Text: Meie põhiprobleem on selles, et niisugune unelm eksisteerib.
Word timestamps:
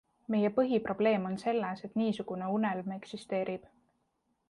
Meie 0.35 0.49
põhiprobleem 0.55 1.27
on 1.33 1.37
selles, 1.43 1.85
et 1.89 2.01
niisugune 2.03 2.51
unelm 2.57 2.99
eksisteerib. 2.99 3.73